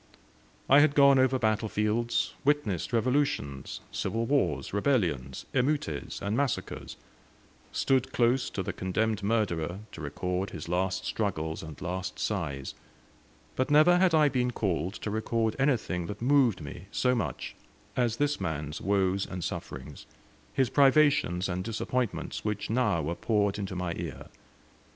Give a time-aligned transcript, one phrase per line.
[0.67, 6.97] I had gone over battlefields, witnessed revolutions, civil wars, rebellions, emeutes and massacres;
[7.71, 12.73] stood close to the condemned murderer to record his last struggles and last sighs;
[13.55, 17.53] but never had I been called to record anything that moved me so much
[17.95, 20.07] as this man's woes and sufferings,
[20.51, 24.25] his privations and disappointments, which now were poured into my ear.